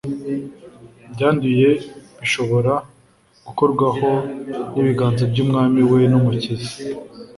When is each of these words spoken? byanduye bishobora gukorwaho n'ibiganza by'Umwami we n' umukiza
byanduye 1.13 1.69
bishobora 2.19 2.73
gukorwaho 3.45 4.11
n'ibiganza 4.73 5.23
by'Umwami 5.31 5.81
we 5.91 5.99
n' 6.11 6.17
umukiza 6.19 6.71